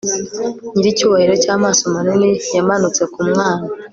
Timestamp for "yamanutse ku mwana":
2.55-3.65